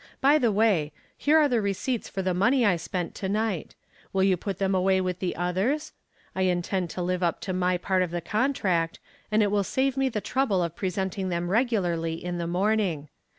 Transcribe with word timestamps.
By 0.19 0.39
the 0.39 0.51
way, 0.51 0.93
here 1.15 1.37
are 1.37 1.47
the 1.47 1.61
receipts 1.61 2.09
for 2.09 2.23
the 2.23 2.33
money 2.33 2.65
I 2.65 2.75
spent 2.75 3.13
to 3.13 3.29
night. 3.29 3.75
Will 4.11 4.23
you 4.23 4.35
put 4.35 4.57
them 4.57 4.73
away 4.73 4.99
with 4.99 5.19
the 5.19 5.35
others? 5.35 5.91
I 6.35 6.41
intend 6.41 6.89
to 6.89 7.03
live 7.03 7.21
up 7.21 7.39
to 7.41 7.53
my 7.53 7.77
part 7.77 8.01
of 8.01 8.09
the 8.09 8.19
contract, 8.19 8.97
and 9.31 9.43
it 9.43 9.51
will 9.51 9.63
save 9.63 9.97
me 9.97 10.09
the 10.09 10.19
trouble 10.19 10.63
of 10.63 10.75
presenting 10.75 11.29
them 11.29 11.49
regularly 11.51 12.13
in 12.15 12.39
the 12.39 12.47
morning. 12.47 13.09